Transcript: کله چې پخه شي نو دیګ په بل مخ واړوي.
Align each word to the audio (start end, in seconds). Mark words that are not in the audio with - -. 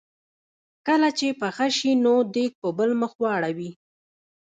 کله 0.87 1.09
چې 1.17 1.27
پخه 1.41 1.67
شي 1.77 1.91
نو 2.03 2.13
دیګ 2.33 2.51
په 2.61 2.69
بل 2.77 2.89
مخ 3.01 3.11
واړوي. 3.21 3.71